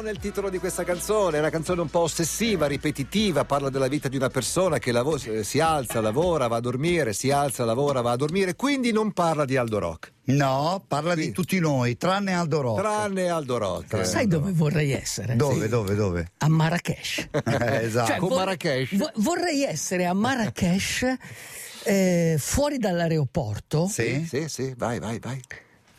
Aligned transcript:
no 0.00 0.06
nel 0.06 0.18
titolo 0.18 0.48
di 0.48 0.58
questa 0.58 0.82
canzone. 0.84 1.36
È 1.36 1.40
una 1.40 1.50
canzone 1.50 1.80
un 1.82 1.88
po' 1.88 2.00
ossessiva, 2.00 2.66
ripetitiva, 2.66 3.44
parla 3.44 3.68
della 3.70 3.88
vita 3.88 4.08
di 4.08 4.16
una 4.16 4.28
persona 4.28 4.78
che 4.78 4.92
lavo- 4.92 5.18
si 5.18 5.60
alza, 5.60 6.00
lavora, 6.00 6.46
va 6.48 6.56
a 6.56 6.60
dormire, 6.60 7.12
si 7.12 7.30
alza, 7.30 7.64
lavora, 7.64 8.00
va 8.00 8.12
a 8.12 8.16
dormire, 8.16 8.56
quindi 8.56 8.92
non 8.92 9.12
parla 9.12 9.44
di 9.44 9.56
Aldo 9.56 9.78
Rock. 9.78 10.12
No, 10.30 10.82
parla 10.86 11.14
Sì. 11.14 11.20
di 11.26 11.32
tutti 11.32 11.58
noi, 11.58 11.96
tranne 11.96 12.32
Aldo 12.32 12.60
Rock. 12.60 12.80
Tranne 12.80 13.28
Aldo 13.28 13.58
Rock. 13.58 14.06
Sai 14.06 14.26
dove 14.26 14.52
vorrei 14.52 14.92
essere? 14.92 15.36
Dove, 15.36 15.68
dove, 15.68 15.94
dove? 15.94 16.32
A 16.38 16.48
Marrakesh. 16.48 17.28
Eh, 17.44 17.84
esatto. 17.84 18.12
Con 18.18 18.28
vor- 18.28 18.38
Marrakesh? 18.38 18.96
vo- 18.96 19.10
vorrei 19.16 19.64
essere 19.64 20.06
a 20.06 20.12
Marrakesh 20.14 21.04
eh, 21.84 22.36
fuori 22.38 22.78
dall'aeroporto. 22.78 23.86
sì? 23.86 24.24
Sì, 24.28 24.48
sì, 24.48 24.74
vai, 24.76 24.98
vai, 24.98 25.18
vai. 25.18 25.40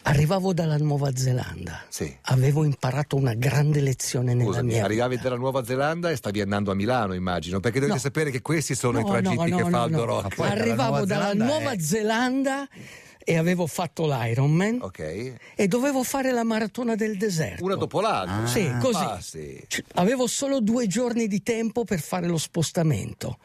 Arrivavo 0.03 0.53
dalla 0.53 0.77
Nuova 0.77 1.15
Zelanda. 1.15 1.83
Sì. 1.89 2.15
Avevo 2.23 2.63
imparato 2.63 3.15
una 3.15 3.33
grande 3.35 3.81
lezione 3.81 4.33
nella 4.33 4.45
Scusami, 4.49 4.73
mia 4.73 4.83
arrivavi 4.83 5.15
vita. 5.15 5.27
dalla 5.29 5.39
Nuova 5.39 5.63
Zelanda 5.63 6.09
e 6.09 6.15
stavi 6.15 6.41
andando 6.41 6.71
a 6.71 6.73
Milano, 6.73 7.13
immagino, 7.13 7.59
perché 7.59 7.79
dovete 7.79 7.97
No. 7.97 8.01
sapere 8.03 8.31
che 8.31 8.41
questi 8.41 8.73
sono 8.73 8.99
i 8.99 9.03
No, 9.03 9.09
tragitti 9.09 9.49
no, 9.51 9.57
che 9.57 9.63
fa 9.63 9.69
no, 9.69 9.81
Aldo 9.81 9.97
no. 9.97 10.05
Rock. 10.05 10.35
Poi 10.35 10.47
dalla 10.49 10.61
Arrivavo 10.61 10.89
Nuova 10.89 11.05
dalla 11.05 11.21
Zelanda 11.31 11.45
Nuova 11.45 11.71
è- 11.71 11.79
Zelanda 11.79 12.67
e 13.23 13.37
avevo 13.37 13.67
fatto 13.67 14.05
l'Ironman 14.07 14.79
Ok. 14.81 14.99
e 15.55 15.67
dovevo 15.67 16.01
fare 16.03 16.31
la 16.31 16.43
maratona 16.43 16.95
del 16.95 17.15
deserto. 17.17 17.63
Una 17.63 17.75
dopo 17.75 18.01
l'altra. 18.01 18.47
Sì, 18.47 18.71
così. 18.81 19.03
Ah, 19.03 19.19
sì. 19.21 19.63
Avevo 19.95 20.25
solo 20.25 20.59
due 20.61 20.87
giorni 20.87 21.27
di 21.27 21.43
tempo 21.43 21.83
per 21.85 21.99
fare 22.01 22.27
lo 22.27 22.39
spostamento. 22.39 23.37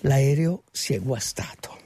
L'aereo 0.00 0.62
si 0.72 0.94
è 0.94 0.98
guastato 1.00 1.76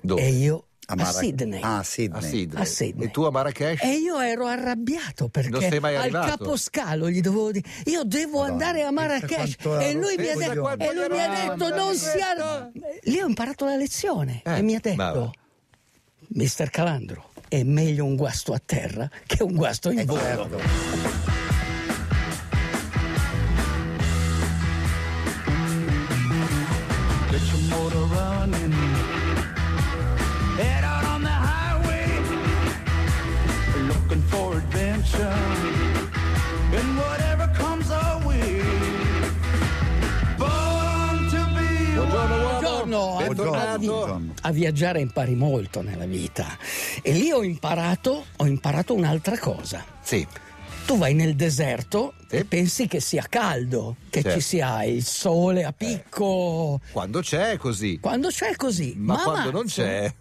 Dove? 0.00 0.22
e 0.22 0.30
io 0.30 0.68
A 0.86 0.92
a, 0.92 0.96
Mara- 0.96 1.10
Sydney. 1.12 1.60
Ah, 1.62 1.78
A 1.78 1.82
Sydney. 1.82 2.22
Sydney. 2.30 2.60
A 2.62 2.64
Sydney. 2.64 3.06
E 3.06 3.10
tu 3.10 3.22
a 3.22 3.30
Marrakesh? 3.30 3.82
E 3.82 3.94
io 3.96 4.20
ero 4.20 4.46
arrabbiato 4.46 5.22
Non 5.22 5.30
perché 5.30 5.68
sei 5.68 5.80
mai 5.80 5.96
al 5.96 6.10
caposcalo 6.10 7.08
gli 7.10 7.20
dovevo 7.20 7.50
dire 7.52 7.66
io 7.86 8.02
devo 8.04 8.40
Madonna, 8.40 8.52
andare 8.52 8.82
a 8.82 8.90
Marrakesh 8.90 9.56
e 9.80 9.94
lui, 9.94 10.16
mi 10.18 10.28
ha, 10.44 10.56
quanto 10.58 10.84
e 10.84 10.94
lui 10.94 11.08
mi 11.08 11.20
ha 11.22 11.28
detto 11.48 11.74
non 11.74 11.94
si 11.96 12.18
ar- 12.18 12.70
lì 13.04 13.18
ho 13.20 13.26
imparato 13.26 13.64
la 13.64 13.76
lezione 13.76 14.42
Eh, 14.44 14.58
e 14.58 14.62
mi 14.62 14.74
ha 14.74 14.80
detto 14.80 14.96
bravo. 14.96 15.32
mister 16.28 16.68
Calandro 16.70 17.30
è 17.48 17.62
meglio 17.62 18.04
un 18.04 18.16
guasto 18.16 18.52
a 18.52 18.60
terra 18.64 19.08
che 19.26 19.42
un 19.42 19.54
guasto 19.54 19.90
in 19.90 20.00
Eh, 20.00 20.04
volo 20.04 20.48
for 35.04 35.22
adventure. 35.22 36.76
And 36.76 36.96
whatever 36.98 37.50
comes 37.56 37.90
our 37.90 38.24
way. 38.26 38.62
Born 40.36 41.28
to 41.30 41.46
be 41.54 41.94
Buongiorno 41.94 42.34
uomo. 42.36 42.58
Buongiorno, 42.60 43.16
Bentornato. 43.18 43.78
Buongiorno. 43.78 44.34
a 44.42 44.50
viaggiare 44.50 45.00
impari 45.00 45.34
molto 45.34 45.82
nella 45.82 46.06
vita 46.06 46.46
e 47.02 47.12
lì 47.12 47.30
ho 47.30 47.42
imparato 47.42 48.24
ho 48.36 48.46
imparato 48.46 48.94
un'altra 48.94 49.38
cosa 49.38 49.84
Sì. 50.02 50.26
Tu 50.84 50.98
vai 50.98 51.14
nel 51.14 51.34
deserto 51.34 52.12
Sì. 52.28 52.36
e 52.36 52.44
pensi 52.44 52.86
che 52.86 53.00
sia 53.00 53.24
caldo, 53.28 53.96
che 54.10 54.22
Certo. 54.22 54.38
ci 54.38 54.44
sia 54.44 54.84
il 54.84 55.04
sole 55.04 55.64
a 55.64 55.72
picco. 55.72 56.80
Quando 56.92 57.20
c'è 57.20 57.52
è 57.52 57.56
così. 57.56 57.98
Quando 58.00 58.28
c'è 58.28 58.54
così, 58.56 58.94
Ma 58.96 59.22
quando 59.22 59.50
non 59.50 59.64
c'è. 59.66 60.12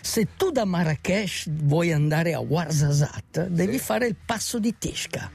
Se 0.00 0.28
tu 0.36 0.50
da 0.50 0.64
Marrakesh 0.64 1.48
vuoi 1.50 1.92
andare 1.92 2.34
a 2.34 2.40
Ouarzazate, 2.40 3.48
devi 3.50 3.78
Sì. 3.78 3.84
fare 3.84 4.06
il 4.06 4.16
passo 4.24 4.58
di 4.58 4.74
Tishka. 4.78 5.30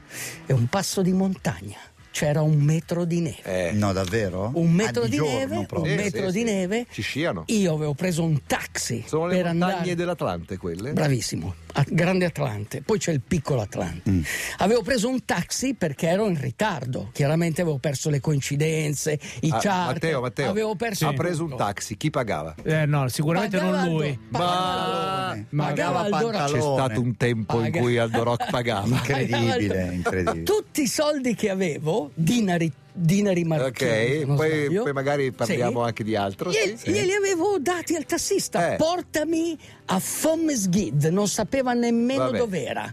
È 0.46 0.52
un 0.52 0.66
passo 0.66 1.02
di 1.02 1.12
montagna. 1.12 1.78
C'era 2.10 2.40
un 2.40 2.56
metro 2.56 3.04
di 3.04 3.20
neve. 3.20 3.68
Eh, 3.68 3.72
No, 3.72 3.92
davvero? 3.92 4.50
Un 4.54 4.70
metro 4.72 5.02
Ah, 5.02 5.06
di, 5.08 5.16
giorno 5.16 5.36
neve, 5.36 5.56
un. 5.56 5.66
Sì, 5.84 5.94
metro 5.94 6.26
sì, 6.30 6.32
di 6.32 6.38
sì. 6.38 6.44
neve. 6.44 6.86
Ci 6.90 7.02
sciano. 7.02 7.42
Io 7.48 7.74
avevo 7.74 7.92
preso 7.92 8.22
un 8.22 8.40
taxi 8.46 9.04
Sono 9.06 9.26
le 9.26 9.42
montagne 9.42 9.72
andare. 9.74 9.94
dell'Atlante 9.94 10.56
quelle? 10.56 10.92
Bravissimo, 10.94 11.54
grande 11.88 12.24
Atlante, 12.26 12.82
poi 12.82 12.98
c'è 12.98 13.12
il 13.12 13.20
piccolo 13.20 13.60
Atlante. 13.60 14.10
Mm. 14.10 14.20
Avevo 14.58 14.82
preso 14.82 15.08
un 15.08 15.24
taxi 15.24 15.74
perché 15.74 16.08
ero 16.08 16.26
in 16.28 16.40
ritardo, 16.40 17.10
chiaramente 17.12 17.60
avevo 17.62 17.78
perso 17.78 18.10
le 18.10 18.20
coincidenze, 18.20 19.18
i 19.40 19.50
Ah, 19.50 19.58
charter. 19.58 19.92
Matteo, 19.94 20.20
Matteo. 20.20 20.50
avevo 20.50 20.74
perso 20.74 21.06
ha 21.06 21.10
tutto. 21.10 21.22
preso 21.22 21.44
un 21.44 21.56
taxi, 21.56 21.96
chi 21.96 22.10
pagava? 22.10 22.54
Eh, 22.62 22.86
no, 22.86 23.08
sicuramente 23.08 23.56
Pagava 23.58 23.84
non 23.84 23.92
lui. 23.94 24.18
Pagava. 24.30 25.36
Ma- 25.50 25.64
Pagava 25.66 26.00
Aldo 26.00 26.30
Rock. 26.30 26.52
C'è 26.52 26.60
stato 26.60 27.00
un 27.00 27.16
tempo 27.16 27.56
in 27.58 27.62
Paga- 27.64 27.80
cui 27.80 27.96
Aldo 27.98 28.22
Rock 28.22 28.48
pagava. 28.50 28.86
Incredibile, 28.86 29.90
incredibile. 29.92 30.42
Tutti 30.42 30.82
i 30.82 30.86
soldi 30.86 31.34
che 31.34 31.50
avevo, 31.50 32.10
dinari, 32.14 32.70
dinari 32.96 33.44
marocchini. 33.44 34.22
Ok, 34.22 34.34
poi, 34.36 34.70
poi 34.74 34.92
magari 34.92 35.30
parliamo 35.32 35.82
Sì. 35.82 35.86
anche 35.88 36.04
di 36.04 36.16
altro. 36.16 36.50
Glie- 36.50 36.76
sì, 36.76 36.76
sì. 36.78 36.90
Glieli 36.90 37.12
avevo 37.12 37.58
dati 37.58 37.94
al 37.94 38.04
tassista. 38.06 38.72
Eh. 38.72 38.76
Portami 38.76 39.56
a 39.86 39.98
Fomesghid, 39.98 41.04
non 41.06 41.28
sapeva 41.28 41.72
nemmeno 41.74 42.30
dov'era. 42.30 42.92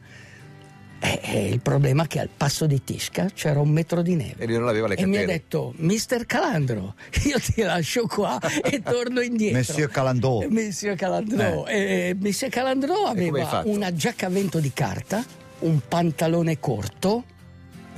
Eh, 0.99 1.19
eh, 1.21 1.47
il 1.49 1.59
problema 1.59 2.03
è 2.03 2.07
che 2.07 2.19
al 2.21 2.29
passo 2.35 2.65
di 2.65 2.81
Tisca 2.81 3.27
c'era 3.33 3.59
un 3.59 3.67
metro 3.69 4.01
di 4.01 4.15
neve. 4.15 4.35
E 4.37 4.45
lui 4.47 4.57
non 4.57 4.69
aveva 4.69 4.87
le 4.87 4.95
E 4.95 5.05
mi 5.05 5.17
ha 5.17 5.19
catene. 5.19 5.33
detto, 5.37 5.73
Mister 5.77 6.25
Calandro, 6.25 6.95
io 7.25 7.39
ti 7.41 7.61
lascio 7.61 8.07
qua 8.07 8.39
e 8.63 8.81
torno 8.81 9.19
indietro. 9.19 9.57
Monsieur 9.57 9.89
Calandro. 9.89 10.41
Eh, 10.41 10.47
Monsieur 10.49 10.95
Calandro. 10.95 11.65
Eh, 11.67 12.15
Monsieur 12.17 12.49
Calandro 12.49 12.93
come 12.95 13.19
hai 13.21 13.27
aveva 13.27 13.63
una 13.65 13.93
giacca 13.93 14.27
a 14.27 14.29
vento 14.29 14.59
di 14.59 14.71
carta, 14.73 15.25
un 15.59 15.79
pantalone 15.85 16.57
corto 16.61 17.23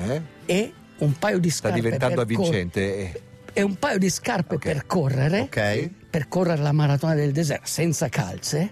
Eh? 0.04 0.22
e 0.48 0.74
un 0.98 1.18
paio 1.18 1.40
di 1.40 1.50
Sta 1.50 1.68
scarpe 1.70 1.82
diventando 1.82 2.24
per 2.24 2.36
cor- 2.36 2.38
avvincente. 2.46 2.98
eh. 2.98 3.22
e 3.58 3.62
un 3.62 3.76
paio 3.76 3.98
di 3.98 4.10
scarpe 4.10 4.56
Ok. 4.56 4.64
per 4.64 4.86
correre, 4.86 5.40
Ok. 5.42 5.90
per 6.10 6.28
correre 6.28 6.62
la 6.62 6.72
maratona 6.74 7.14
del 7.16 7.32
deserto 7.32 7.68
senza 7.68 8.10
calze 8.10 8.72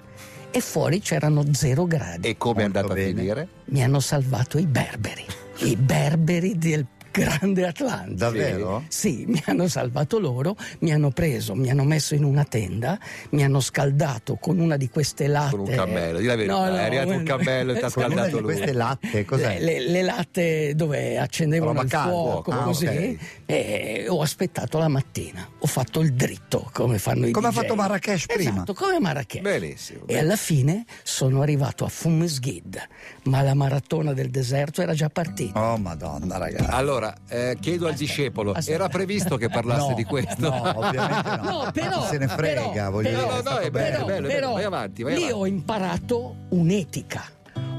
e 0.51 0.59
fuori 0.59 0.99
c'erano 0.99 1.43
zero 1.53 1.85
gradi. 1.85 2.27
E 2.27 2.37
come 2.37 2.61
è 2.61 2.65
andata 2.65 2.91
a 2.93 2.95
finire? 2.95 3.47
Mi 3.65 3.83
hanno 3.83 3.99
salvato 4.01 4.57
i 4.57 4.65
berberi, 4.65 5.25
i 5.59 5.75
berberi 5.77 6.57
del 6.57 6.85
grande 7.13 7.67
Atlante. 7.67 8.15
Davvero? 8.15 8.83
Sì, 8.87 9.25
mi 9.27 9.41
hanno 9.45 9.67
salvato 9.67 10.17
loro, 10.19 10.55
mi 10.79 10.91
hanno 10.91 11.11
preso, 11.11 11.53
mi 11.53 11.69
hanno 11.69 11.83
messo 11.83 12.15
in 12.15 12.23
una 12.23 12.43
tenda, 12.43 12.97
mi 13.29 13.43
hanno 13.43 13.59
scaldato 13.59 14.35
con 14.35 14.57
una 14.57 14.75
di 14.77 14.89
queste 14.89 15.27
latte. 15.27 15.55
Con 15.55 15.67
un 15.67 15.75
cammello, 15.75 16.17
di 16.17 16.25
la 16.25 16.35
verità, 16.35 16.53
No, 16.53 16.69
no, 16.69 16.75
è 16.75 16.83
arrivato 16.83 17.09
un 17.11 17.23
cammello 17.23 17.73
e 17.73 17.77
ti 17.77 17.85
ha 17.85 17.89
scaldato 17.93 18.39
lui. 18.39 18.53
queste 18.55 18.73
latte, 18.73 19.25
cos'è? 19.25 19.59
Le, 19.59 19.79
le- 19.79 19.89
le 19.89 20.01
latte 20.01 20.73
dove 20.75 21.17
accendevano 21.19 21.81
il 21.81 21.89
fuoco, 21.89 22.51
ah, 22.51 22.63
così, 22.63 22.87
ok. 22.87 23.17
e 23.45 24.05
ho 24.09 24.21
aspettato 24.21 24.79
la 24.79 24.87
mattina, 24.87 25.47
ho 25.59 25.67
fatto 25.67 25.99
il 26.01 26.13
dritto 26.13 26.67
come 26.73 26.97
fanno 26.97 27.27
i 27.27 27.31
Come 27.31 27.47
ha 27.47 27.51
DJ. 27.51 27.55
fatto 27.57 27.75
Marrakesh 27.75 28.25
prima. 28.25 28.49
Esatto, 28.51 28.73
come 28.73 28.99
Marrakesh. 28.99 29.41
Benissimo. 29.41 30.07
E 30.07 30.17
alla 30.17 30.35
fine 30.35 30.85
sono 31.03 31.41
arrivato 31.43 31.85
a 31.85 31.89
Fumesghid, 31.89 32.81
ma 33.25 33.41
la 33.43 33.53
maratona 33.53 34.13
del 34.13 34.29
deserto 34.31 34.81
era 34.81 34.93
già 34.95 35.09
partita. 35.09 35.71
Oh, 35.73 35.77
madonna, 35.77 36.37
ragazzi. 36.37 36.65
Allora, 36.69 37.02
eh, 37.27 37.57
chiedo 37.59 37.87
al 37.87 37.95
discepolo, 37.95 38.51
aspetta. 38.51 38.71
era 38.77 38.89
previsto 38.89 39.35
che 39.37 39.49
parlasse 39.49 39.89
No, 39.89 39.95
di 39.95 40.03
questo? 40.03 40.49
No, 40.49 40.71
ovviamente 40.77 41.29
no. 41.37 41.43
No, 41.63 41.71
però, 41.73 42.01
Chi 42.01 42.07
se 42.07 42.17
ne 42.19 42.27
frega, 42.27 42.69
però, 42.71 42.91
voglio 42.91 43.09
però, 43.09 43.21
dire. 43.31 43.41
No, 43.43 43.49
no, 43.49 43.57
è 43.57 43.69
bello, 43.71 43.71
bello. 43.71 44.03
è 44.05 44.05
bello, 44.05 44.27
però 44.27 44.53
vai 44.53 44.63
avanti, 44.63 45.03
vai 45.03 45.13
lì 45.15 45.23
avanti. 45.23 45.39
ho 45.39 45.45
imparato 45.47 46.35
un'etica, 46.49 47.23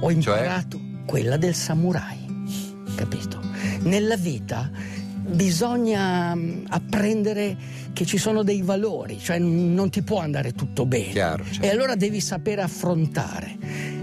ho 0.00 0.08
Cioè? 0.08 0.14
imparato 0.14 0.80
quella 1.06 1.36
del 1.36 1.54
samurai, 1.54 2.18
capito? 2.96 3.40
Nella 3.82 4.16
vita 4.16 4.70
bisogna 5.26 6.34
mm, 6.34 6.64
apprendere 6.68 7.56
che 7.92 8.04
ci 8.04 8.18
sono 8.18 8.42
dei 8.42 8.62
valori, 8.62 9.18
cioè 9.18 9.38
non 9.38 9.88
ti 9.90 10.02
può 10.02 10.18
andare 10.18 10.52
tutto 10.52 10.84
bene. 10.86 11.10
Chiaro, 11.12 11.44
certo. 11.44 11.62
E 11.62 11.70
allora 11.70 11.94
devi 11.94 12.20
sapere 12.20 12.60
affrontare. 12.62 13.56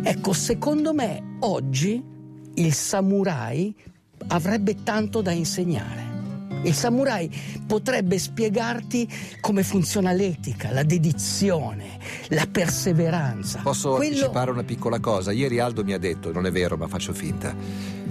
Ecco, 0.03 0.33
secondo 0.33 0.93
me 0.93 1.37
oggi 1.41 2.03
il 2.55 2.73
samurai 2.73 3.73
avrebbe 4.31 4.83
tanto 4.83 5.21
da 5.21 5.31
insegnare. 5.31 6.00
Il 6.63 6.73
samurai 6.75 7.29
potrebbe 7.65 8.19
spiegarti 8.19 9.07
come 9.39 9.63
funziona 9.63 10.11
l'etica, 10.11 10.71
la 10.71 10.83
dedizione, 10.83 11.97
la 12.29 12.45
perseveranza. 12.49 13.61
Posso 13.63 13.91
Quello- 13.95 14.13
anticipare 14.15 14.51
una 14.51 14.63
piccola 14.63 14.99
cosa? 14.99 15.31
Ieri 15.31 15.59
Aldo 15.59 15.83
mi 15.83 15.93
ha 15.93 15.97
detto, 15.99 16.31
non 16.31 16.45
è 16.45 16.51
vero 16.51 16.77
ma 16.77 16.87
faccio 16.87 17.13
finta, 17.13 17.53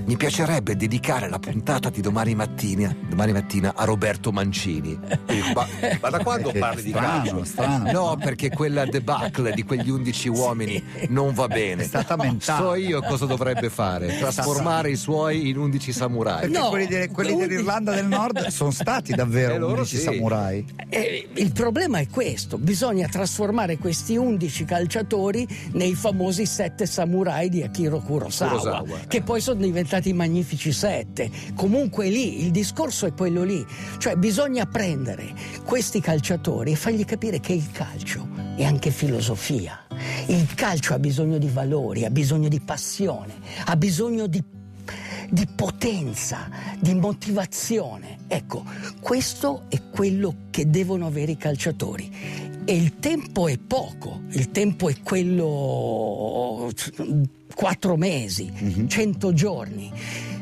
mi 0.02 0.16
piacerebbe 0.16 0.74
dedicare 0.76 1.28
la 1.28 1.38
puntata 1.38 1.90
di 1.90 2.00
domani 2.00 2.34
mattina, 2.34 2.94
domani 3.08 3.32
mattina 3.32 3.72
a 3.76 3.84
Roberto 3.84 4.32
Mancini. 4.32 4.98
Ma, 5.54 5.66
ma 6.00 6.10
da 6.10 6.18
quando 6.22 6.46
Perché 6.50 6.58
parli 6.58 6.82
di 6.82 6.90
calcio? 6.92 7.44
strano. 7.44 7.90
No, 7.92 8.16
perché 8.20 8.50
quella 8.50 8.84
debacle 8.84 9.52
di 9.52 9.62
quegli 9.64 9.90
undici 9.90 10.28
uomini 10.28 10.82
non 11.08 11.32
va 11.34 11.46
bene. 11.46 11.82
È 11.82 11.86
stata 11.86 12.16
mentale. 12.16 12.62
So 12.64 12.74
io 12.74 13.00
cosa 13.02 13.26
dovrebbe 13.26 13.68
fare, 13.70 14.18
trasformare 14.18 14.90
i 14.90 14.96
suoi 14.96 15.48
in 15.48 15.58
undici 15.58 15.92
samurai. 15.92 16.40
Perché 16.42 16.58
No, 16.58 16.68
quelli, 16.68 16.86
de- 16.86 17.08
quelli 17.10 17.36
dell'Irlanda 17.36 17.92
del 17.94 18.06
Nord 18.06 18.39
Sono 18.48 18.70
stati 18.70 19.12
davvero 19.14 19.54
Eh, 19.54 19.58
loro 19.58 19.72
11 19.82 19.96
sì. 19.96 20.02
samurai. 20.02 20.64
Eh, 20.88 21.28
il 21.34 21.52
problema 21.52 21.98
è 21.98 22.08
questo, 22.08 22.58
bisogna 22.58 23.06
trasformare 23.08 23.76
questi 23.78 24.16
11 24.16 24.64
calciatori 24.64 25.46
nei 25.72 25.94
famosi 25.94 26.46
sette 26.46 26.86
samurai 26.86 27.48
di 27.48 27.62
Akiro 27.62 27.98
Kurosawa, 28.00 28.50
Kurosawa. 28.58 28.98
che 29.06 29.22
poi 29.22 29.40
sono 29.40 29.60
diventati 29.60 30.10
i 30.10 30.12
magnifici 30.12 30.72
sette. 30.72 31.30
Comunque 31.54 32.08
lì, 32.08 32.42
il 32.44 32.50
discorso 32.50 33.06
è 33.06 33.12
quello 33.12 33.42
lì, 33.42 33.64
cioè 33.98 34.16
bisogna 34.16 34.66
prendere 34.66 35.32
questi 35.64 36.00
calciatori 36.00 36.72
e 36.72 36.76
fargli 36.76 37.04
capire 37.04 37.40
che 37.40 37.52
il 37.52 37.70
calcio 37.72 38.28
è 38.56 38.64
anche 38.64 38.90
filosofia. 38.90 39.86
Il 40.26 40.54
calcio 40.54 40.94
ha 40.94 40.98
bisogno 40.98 41.38
di 41.38 41.48
valori, 41.48 42.04
ha 42.04 42.10
bisogno 42.10 42.48
di 42.48 42.60
passione, 42.60 43.34
ha 43.66 43.76
bisogno 43.76 44.26
di 44.26 44.42
di 45.30 45.46
potenza, 45.46 46.48
di 46.78 46.94
motivazione. 46.94 48.18
Ecco, 48.26 48.64
questo 49.00 49.64
è 49.68 49.80
quello 49.90 50.34
che 50.50 50.68
devono 50.68 51.06
avere 51.06 51.32
i 51.32 51.36
calciatori. 51.36 52.58
E 52.64 52.76
il 52.76 52.98
tempo 52.98 53.48
è 53.48 53.56
poco, 53.58 54.22
il 54.30 54.50
tempo 54.50 54.88
è 54.88 54.96
quello 55.02 56.70
quattro 57.54 57.96
mesi, 57.96 58.86
cento 58.88 59.32
giorni. 59.32 59.90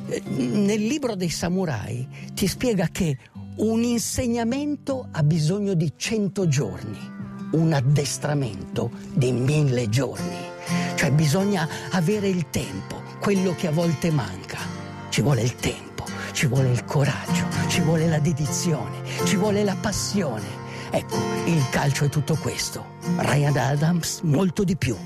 Eh, 0.09 0.23
Nel 0.27 0.85
libro 0.85 1.15
dei 1.15 1.31
samurai 1.31 2.07
ti 2.35 2.47
spiega 2.47 2.89
che 2.91 3.19
un 3.57 3.83
insegnamento 3.83 5.09
ha 5.11 5.23
bisogno 5.23 5.75
di 5.75 5.93
cento 5.97 6.49
giorni, 6.49 6.99
un 7.53 7.73
addestramento 7.73 8.91
di 9.15 9.33
mille 9.33 9.89
giorni. 9.89 10.37
Cioè 10.97 11.11
bisogna 11.13 11.69
avere 11.93 12.29
il 12.29 12.51
tempo, 12.51 13.01
quello 13.21 13.55
che 13.55 13.69
a 13.69 13.73
volte 13.73 14.11
manca. 14.11 14.78
Ci 15.19 15.25
vuole 15.25 15.43
il 15.43 15.57
tempo, 15.57 16.05
ci 16.31 16.47
vuole 16.47 16.71
il 16.71 16.85
coraggio, 16.85 17.45
ci 17.67 17.81
vuole 17.81 18.07
la 18.07 18.21
dedizione, 18.21 19.03
ci 19.25 19.35
vuole 19.35 19.65
la 19.65 19.75
passione. 19.75 20.47
Ecco, 20.91 21.17
il 21.47 21.69
calcio 21.71 22.05
è 22.05 22.09
tutto 22.09 22.37
questo. 22.37 22.85
Ryan 23.17 23.57
Adams 23.57 24.21
molto 24.21 24.63
di 24.63 24.77
più. 24.77 24.97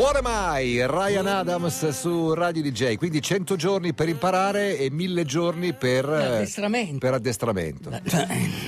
What 0.00 0.16
am 0.16 0.24
I? 0.26 0.86
Ryan 0.86 1.26
Adams 1.26 1.90
su 1.90 2.32
Radio 2.32 2.62
DJ, 2.62 2.94
quindi 2.96 3.20
100 3.20 3.54
giorni 3.56 3.92
per 3.92 4.08
imparare 4.08 4.78
e 4.78 4.90
1000 4.90 5.24
giorni 5.26 5.74
per 5.74 6.08
eh, 6.08 6.24
Addestramento. 6.36 6.98
per 6.98 7.12
addestramento. 7.12 7.90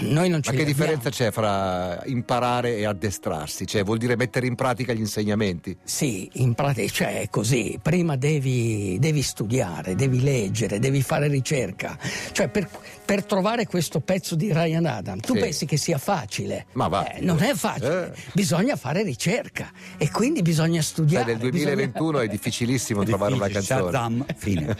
Noi 0.02 0.28
non 0.28 0.42
ci 0.42 0.50
Ma 0.50 0.56
che 0.56 0.60
abbiamo. 0.60 0.64
differenza 0.64 1.08
c'è 1.08 1.30
fra 1.30 2.02
imparare 2.04 2.76
e 2.76 2.84
addestrarsi? 2.84 3.66
Cioè, 3.66 3.82
vuol 3.82 3.96
dire 3.96 4.14
mettere 4.14 4.46
in 4.46 4.56
pratica 4.56 4.92
gli 4.92 4.98
insegnamenti? 5.00 5.74
Sì, 5.82 6.28
in 6.34 6.52
pratica 6.52 6.92
cioè, 6.92 7.20
è 7.22 7.30
così. 7.30 7.78
Prima 7.80 8.16
devi, 8.16 8.98
devi 9.00 9.22
studiare, 9.22 9.94
devi 9.94 10.20
leggere, 10.22 10.78
devi 10.80 11.00
fare 11.00 11.28
ricerca. 11.28 11.96
Cioè, 12.32 12.48
per, 12.48 12.68
per 13.12 13.26
trovare 13.26 13.66
questo 13.66 14.00
pezzo 14.00 14.34
di 14.34 14.50
Ryan 14.54 14.86
Adams, 14.86 15.26
tu 15.26 15.34
Sì. 15.34 15.40
pensi 15.40 15.66
che 15.66 15.76
sia 15.76 15.98
facile? 15.98 16.64
Ma 16.72 16.88
va. 16.88 17.12
Eh, 17.12 17.20
non 17.20 17.42
è 17.42 17.52
facile. 17.52 18.14
Eh. 18.14 18.22
Bisogna 18.32 18.74
fare 18.74 19.02
ricerca 19.02 19.70
e 19.98 20.10
quindi 20.10 20.40
bisogna 20.40 20.80
studiare. 20.80 21.32
Sai, 21.32 21.32
nel 21.34 21.50
2021 21.50 22.20
è 22.20 22.26
difficilissimo 22.26 23.04
trovare 23.04 23.34
una 23.34 23.48
canzone. 23.48 23.82
Shazam, 23.82 24.24
fine. 24.34 24.74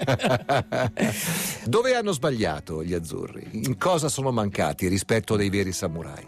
Dove 1.67 1.95
hanno 1.95 2.13
sbagliato 2.13 2.83
gli 2.83 2.95
azzurri? 2.95 3.47
In 3.51 3.77
cosa 3.77 4.09
sono 4.09 4.33
mancati 4.33 4.89
rispetto 4.89 5.37
dei 5.37 5.51
veri 5.51 5.73
samurai? 5.73 6.27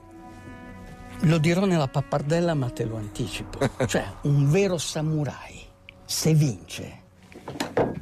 Lo 1.20 1.38
dirò 1.38 1.64
nella 1.64 1.88
pappardella, 1.88 2.52
ma 2.52 2.68
te 2.68 2.84
lo 2.84 2.96
anticipo. 2.96 3.60
Cioè, 3.86 4.04
un 4.24 4.50
vero 4.50 4.76
samurai, 4.76 5.58
se 6.04 6.34
vince, 6.34 6.98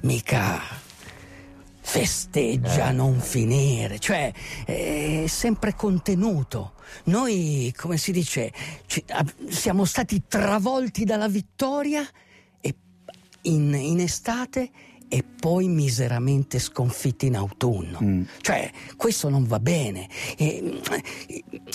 mica 0.01 0.82
festeggia 1.85 2.87
a 2.87 2.91
non 2.93 3.21
finire, 3.21 3.99
cioè 3.99 4.33
è 4.65 5.25
sempre 5.27 5.75
contenuto. 5.75 6.75
Noi, 7.05 7.73
come 7.77 7.97
si 7.99 8.13
dice, 8.13 8.53
ci- 8.87 9.03
ab- 9.09 9.49
siamo 9.49 9.85
stati 9.85 10.23
travolti 10.29 11.05
dalla 11.05 11.29
vittoria 11.29 12.07
e 12.61 12.75
in, 13.43 13.75
in 13.75 14.01
estate 14.01 14.71
e 15.09 15.23
poi 15.23 15.67
miseramente 15.69 16.59
sconfitti 16.59 17.27
in 17.27 17.37
autunno. 17.37 18.25
Cioè, 18.41 18.71
questo 18.97 19.29
non 19.29 19.45
va 19.45 19.59
bene. 19.61 20.09
E, 20.39 20.81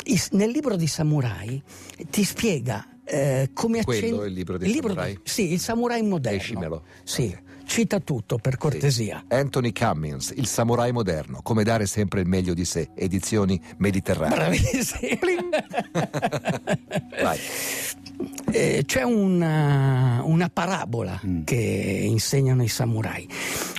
i- 0.06 0.22
nel 0.32 0.50
libro 0.50 0.76
di 0.78 0.88
Samurai 0.88 1.62
ti 2.10 2.24
spiega 2.24 2.88
eh, 3.10 3.52
come 3.54 3.84
Quello 3.84 4.00
accend- 4.00 4.22
è 4.24 4.28
il 4.28 4.34
libro 4.34 4.58
dei 4.58 4.74
samurai? 4.74 5.20
sì, 5.24 5.52
il 5.54 5.60
samurai 5.60 6.02
moderno. 6.02 6.38
Escimelo. 6.38 6.84
Sì, 7.04 7.34
cita 7.68 8.00
tutto 8.00 8.38
per 8.38 8.58
cortesia. 8.58 9.26
Anthony 9.28 9.72
Cummins, 9.74 10.34
il 10.36 10.48
samurai 10.48 10.92
moderno, 10.92 11.42
come 11.44 11.64
dare 11.64 11.86
sempre 11.86 12.22
il 12.22 12.28
meglio 12.28 12.54
di 12.54 12.66
sé, 12.66 12.90
edizioni 12.96 13.62
mediterranee. 13.78 14.36
Bravissimo. 14.36 15.20
Vai. 17.22 17.40
Eh, 18.52 18.84
c'è 18.86 19.04
una, 19.04 20.22
una 20.24 20.50
parabola 20.50 21.22
che 21.44 21.56
insegnano 21.56 22.64
i 22.64 22.68
samurai. 22.70 23.28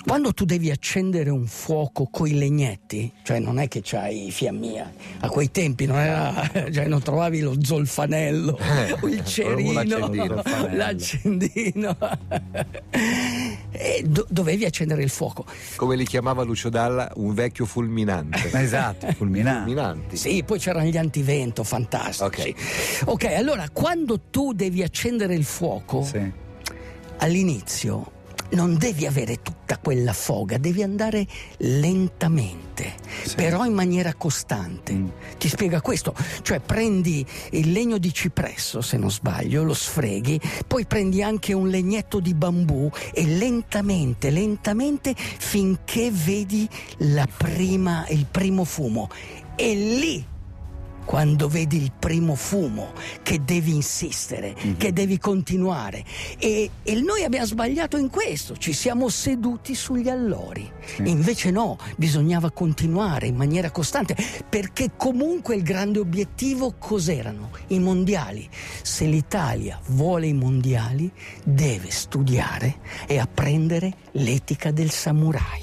Quando 0.05 0.33
tu 0.33 0.45
devi 0.45 0.71
accendere 0.71 1.31
un 1.31 1.47
fuoco 1.47 2.07
coi 2.11 2.35
legnetti, 2.35 3.11
cioè 3.25 3.41
non 3.41 3.59
è 3.59 3.67
che 3.67 3.81
c'hai 3.83 4.31
fiammia, 4.31 4.93
a 5.21 5.29
quei 5.29 5.51
tempi 5.51 5.87
non, 5.87 5.99
era, 5.99 6.49
cioè 6.71 6.87
non 6.87 7.03
trovavi 7.03 7.41
lo 7.41 7.57
zolfanello, 7.61 8.59
o 9.01 9.09
il 9.09 9.25
cerino, 9.27 9.73
l'accendino. 9.73 10.43
l'accendino. 10.73 11.97
E 13.81 14.03
do- 14.05 14.27
dovevi 14.29 14.65
accendere 14.65 15.05
il 15.05 15.09
fuoco. 15.09 15.45
Come 15.77 15.95
li 15.95 16.05
chiamava 16.05 16.43
Lucio 16.43 16.69
Dalla, 16.69 17.13
un 17.15 17.33
vecchio 17.33 17.65
fulminante. 17.65 18.51
esatto, 18.61 19.07
fulminante. 19.13 19.61
Fulminanti. 19.71 20.17
Sì, 20.17 20.43
poi 20.43 20.59
c'erano 20.59 20.87
gli 20.87 20.97
antivento 20.97 21.63
fantastici. 21.63 22.55
Ok, 23.05 23.25
allora 23.27 23.69
quando 23.73 24.19
tu 24.31 24.53
devi 24.53 24.83
accendere 24.83 25.35
il 25.35 25.45
fuoco, 25.45 26.03
Sì. 26.03 26.29
all'inizio 27.19 28.13
non 28.51 28.77
devi 28.77 29.07
avere 29.07 29.43
tutta 29.43 29.79
quella 29.79 30.13
foga, 30.13 30.59
devi 30.59 30.83
andare 30.83 31.27
lentamente, 31.59 32.95
però 33.37 33.65
in 33.65 33.75
maniera 33.75 34.15
costante. 34.15 34.93
Mm. 34.93 35.09
Ti 35.39 35.49
spiega 35.49 35.81
questo, 35.81 36.15
cioè 36.43 36.61
prendi 36.61 37.25
il 37.51 37.73
legno 37.73 37.99
di 37.99 38.13
cipresso, 38.13 38.81
se 38.81 38.97
non 38.97 39.11
sbaglio, 39.11 39.63
lo 39.63 39.75
sfreghi, 39.75 40.41
poi 40.67 40.87
prendi 40.87 41.23
anche 41.23 41.53
un 41.53 41.69
legnetto 41.69 42.21
di 42.21 42.35
bambù 42.35 42.91
e 43.13 43.27
lentamente, 43.27 44.31
lentamente 44.31 45.15
finché 45.15 46.11
vedi 46.11 46.69
la 46.99 47.27
prima, 47.27 48.07
il 48.09 48.27
primo 48.31 48.65
fumo. 48.65 49.09
E 49.57 49.75
lì 49.75 50.25
quando 51.09 51.49
vedi 51.49 51.79
il 51.79 51.91
primo 51.99 52.35
fumo, 52.35 52.93
che 53.23 53.43
devi 53.43 53.75
insistere, 53.75 54.55
che 54.77 54.93
devi 54.93 55.17
continuare. 55.19 56.05
E, 56.39 56.69
e 56.83 57.01
noi 57.01 57.25
abbiamo 57.25 57.47
sbagliato 57.47 57.97
in 57.97 58.11
questo, 58.11 58.59
ci 58.59 58.75
siamo 58.75 59.09
seduti 59.09 59.75
sugli 59.75 60.11
allori. 60.11 60.71
Invece 61.05 61.51
no, 61.51 61.79
bisognava 61.97 62.51
continuare 62.51 63.27
in 63.27 63.37
maniera 63.37 63.71
costante, 63.71 64.15
perché 64.47 64.91
comunque 64.99 65.57
il 65.57 65.63
grande 65.63 65.99
obiettivo 65.99 66.75
cos'erano? 66.79 67.53
I 67.69 67.79
mondiali. 67.79 68.47
Se 68.83 69.07
l'Italia 69.07 69.81
vuole 69.87 70.27
i 70.27 70.35
mondiali, 70.35 71.11
deve 71.43 71.91
studiare 71.91 72.81
e 73.07 73.19
apprendere 73.19 73.95
l'etica 74.13 74.73
del 74.73 74.91
samurai. 74.91 75.63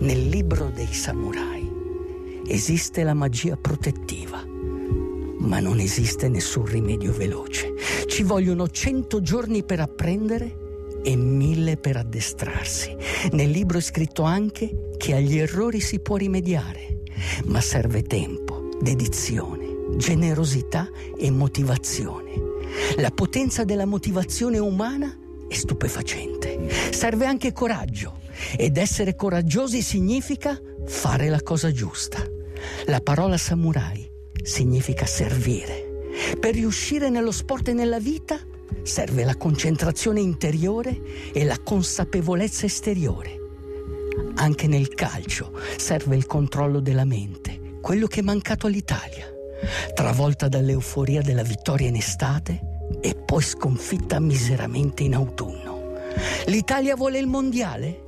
Nel 0.00 0.28
libro 0.28 0.68
dei 0.68 0.92
samurai 0.92 1.53
esiste 2.46 3.02
la 3.02 3.14
magia 3.14 3.56
protettiva, 3.56 4.44
ma 5.38 5.60
non 5.60 5.78
esiste 5.78 6.28
nessun 6.28 6.64
rimedio 6.64 7.12
veloce. 7.12 7.74
Ci 8.06 8.22
vogliono 8.22 8.68
cento 8.68 9.20
giorni 9.20 9.64
per 9.64 9.80
apprendere 9.80 10.62
e 11.02 11.16
mille 11.16 11.76
per 11.76 11.96
addestrarsi. 11.96 12.96
Nel 13.32 13.50
libro 13.50 13.78
è 13.78 13.82
scritto 13.82 14.22
anche 14.22 14.90
che 14.96 15.14
agli 15.14 15.38
errori 15.38 15.80
si 15.80 16.00
può 16.00 16.16
rimediare, 16.16 17.02
ma 17.46 17.60
serve 17.60 18.02
tempo, 18.02 18.70
dedizione, 18.80 19.96
generosità 19.96 20.88
e 21.18 21.30
motivazione. 21.30 22.32
La 22.96 23.10
potenza 23.10 23.64
della 23.64 23.86
motivazione 23.86 24.58
umana 24.58 25.16
è 25.48 25.54
stupefacente. 25.54 26.68
Serve 26.90 27.26
anche 27.26 27.52
coraggio 27.52 28.22
ed 28.56 28.76
essere 28.76 29.14
coraggiosi 29.14 29.82
significa 29.82 30.58
fare 30.86 31.28
la 31.28 31.42
cosa 31.42 31.70
giusta. 31.70 32.33
La 32.86 33.00
parola 33.00 33.36
samurai 33.36 34.10
significa 34.42 35.06
servire. 35.06 36.08
Per 36.38 36.54
riuscire 36.54 37.08
nello 37.08 37.32
sport 37.32 37.68
e 37.68 37.72
nella 37.72 37.98
vita 37.98 38.38
serve 38.82 39.24
la 39.24 39.36
concentrazione 39.36 40.20
interiore 40.20 41.00
e 41.32 41.44
la 41.44 41.58
consapevolezza 41.58 42.66
esteriore. 42.66 43.40
Anche 44.36 44.66
nel 44.66 44.88
calcio 44.94 45.52
serve 45.76 46.16
il 46.16 46.26
controllo 46.26 46.80
della 46.80 47.04
mente, 47.04 47.78
quello 47.80 48.06
che 48.06 48.20
è 48.20 48.22
mancato 48.22 48.66
all'Italia, 48.66 49.26
travolta 49.94 50.48
dall'euforia 50.48 51.22
della 51.22 51.42
vittoria 51.42 51.88
in 51.88 51.96
estate 51.96 52.60
e 53.00 53.14
poi 53.14 53.42
sconfitta 53.42 54.20
miseramente 54.20 55.02
in 55.02 55.14
autunno. 55.14 55.94
L'Italia 56.46 56.94
vuole 56.94 57.18
il 57.18 57.26
mondiale? 57.26 58.02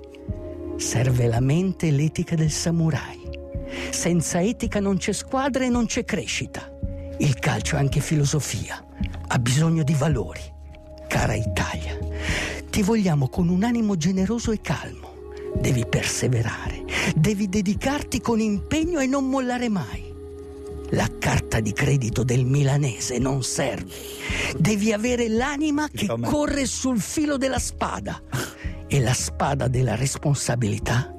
serve 0.76 1.26
la 1.26 1.40
mente 1.40 1.86
e 1.86 1.90
l'etica 1.90 2.34
del 2.34 2.50
samurai. 2.50 3.25
Senza 3.90 4.40
etica 4.40 4.80
non 4.80 4.96
c'è 4.96 5.12
squadra 5.12 5.64
e 5.64 5.68
non 5.68 5.86
c'è 5.86 6.04
crescita. 6.04 6.70
Il 7.18 7.38
calcio 7.38 7.76
è 7.76 7.78
anche 7.78 8.00
filosofia, 8.00 8.84
ha 9.28 9.38
bisogno 9.38 9.82
di 9.82 9.94
valori. 9.94 10.40
Cara 11.08 11.34
Italia, 11.34 11.98
ti 12.68 12.82
vogliamo 12.82 13.28
con 13.28 13.48
un 13.48 13.64
animo 13.64 13.96
generoso 13.96 14.52
e 14.52 14.60
calmo. 14.60 15.14
Devi 15.54 15.86
perseverare, 15.86 16.84
devi 17.14 17.48
dedicarti 17.48 18.20
con 18.20 18.40
impegno 18.40 18.98
e 18.98 19.06
non 19.06 19.28
mollare 19.28 19.68
mai. 19.68 20.14
La 20.90 21.08
carta 21.18 21.58
di 21.60 21.72
credito 21.72 22.22
del 22.22 22.44
milanese 22.44 23.18
non 23.18 23.42
serve. 23.42 23.90
Devi 24.56 24.92
avere 24.92 25.28
l'anima 25.28 25.88
che 25.88 26.06
corre 26.06 26.66
sul 26.66 27.00
filo 27.00 27.36
della 27.36 27.58
spada 27.58 28.22
e 28.86 29.00
la 29.00 29.14
spada 29.14 29.66
della 29.66 29.96
responsabilità 29.96 31.12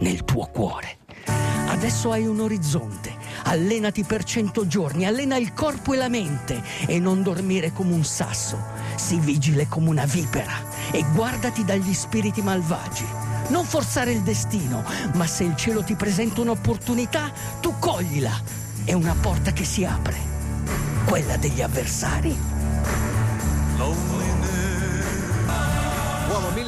nel 0.00 0.24
tuo 0.24 0.46
cuore. 0.52 0.98
Adesso 1.86 2.10
hai 2.10 2.26
un 2.26 2.40
orizzonte. 2.40 3.14
Allenati 3.44 4.02
per 4.02 4.24
cento 4.24 4.66
giorni, 4.66 5.06
allena 5.06 5.36
il 5.36 5.52
corpo 5.52 5.94
e 5.94 5.96
la 5.96 6.08
mente 6.08 6.60
e 6.84 6.98
non 6.98 7.22
dormire 7.22 7.72
come 7.72 7.94
un 7.94 8.02
sasso. 8.02 8.60
Sii 8.96 9.20
vigile 9.20 9.68
come 9.68 9.90
una 9.90 10.04
vipera 10.04 10.64
e 10.90 11.04
guardati 11.14 11.64
dagli 11.64 11.94
spiriti 11.94 12.42
malvagi. 12.42 13.06
Non 13.50 13.64
forzare 13.64 14.10
il 14.10 14.22
destino, 14.22 14.82
ma 15.14 15.28
se 15.28 15.44
il 15.44 15.54
cielo 15.54 15.84
ti 15.84 15.94
presenta 15.94 16.40
un'opportunità, 16.40 17.30
tu 17.60 17.72
coglila. 17.78 18.32
È 18.82 18.92
una 18.92 19.14
porta 19.20 19.52
che 19.52 19.64
si 19.64 19.84
apre. 19.84 20.16
Quella 21.04 21.36
degli 21.36 21.62
avversari. 21.62 22.36
Uomo 23.78 24.35